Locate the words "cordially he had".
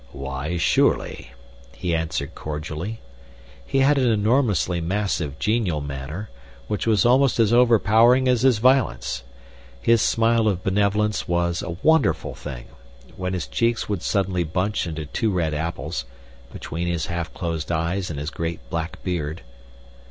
2.33-3.99